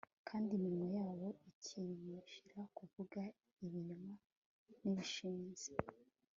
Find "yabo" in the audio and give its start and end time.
0.97-1.27